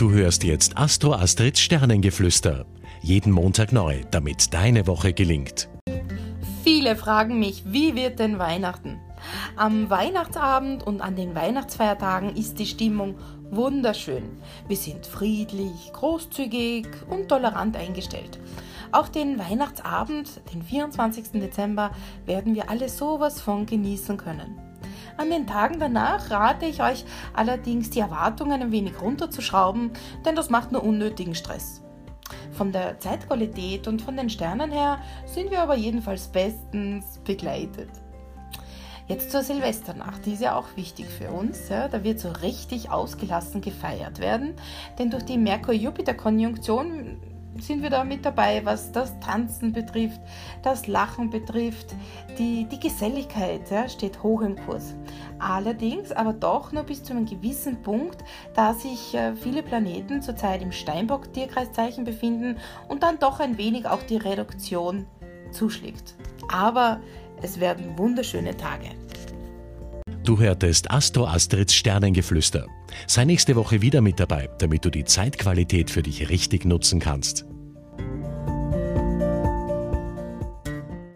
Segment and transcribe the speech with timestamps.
[0.00, 2.64] Du hörst jetzt Astro Astrids Sternengeflüster.
[3.02, 5.68] Jeden Montag neu, damit deine Woche gelingt.
[6.64, 8.98] Viele fragen mich, wie wird denn Weihnachten?
[9.56, 13.16] Am Weihnachtsabend und an den Weihnachtsfeiertagen ist die Stimmung
[13.50, 14.38] wunderschön.
[14.68, 18.40] Wir sind friedlich, großzügig und tolerant eingestellt.
[18.92, 21.32] Auch den Weihnachtsabend, den 24.
[21.32, 21.90] Dezember,
[22.24, 24.69] werden wir alle sowas von genießen können.
[25.20, 29.90] An den Tagen danach rate ich euch allerdings, die Erwartungen ein wenig runterzuschrauben,
[30.24, 31.82] denn das macht nur unnötigen Stress.
[32.52, 37.90] Von der Zeitqualität und von den Sternen her sind wir aber jedenfalls bestens begleitet.
[39.08, 41.68] Jetzt zur Silvesternacht, die ist ja auch wichtig für uns.
[41.68, 41.88] Ja?
[41.88, 44.54] Da wird so richtig ausgelassen gefeiert werden,
[44.98, 47.09] denn durch die Merkur-Jupiter-Konjunktion
[47.60, 50.20] sind wir da mit dabei, was das Tanzen betrifft,
[50.62, 51.94] das Lachen betrifft.
[52.38, 54.94] Die, die Geselligkeit ja, steht hoch im Kurs.
[55.38, 60.62] Allerdings aber doch nur bis zu einem gewissen Punkt, da sich äh, viele Planeten zurzeit
[60.62, 62.56] im Steinbock-Tierkreiszeichen befinden
[62.88, 65.06] und dann doch ein wenig auch die Reduktion
[65.52, 66.14] zuschlägt.
[66.48, 67.00] Aber
[67.42, 68.90] es werden wunderschöne Tage.
[70.24, 72.66] Du hörtest Astro Astrids Sternengeflüster.
[73.06, 77.49] Sei nächste Woche wieder mit dabei, damit du die Zeitqualität für dich richtig nutzen kannst.